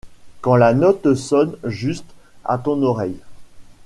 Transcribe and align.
Quand 0.41 0.55
la 0.55 0.73
note 0.73 1.13
sonne 1.13 1.57
juste 1.63 2.07
à 2.43 2.57
ton 2.57 2.81
oreille. 2.81 3.19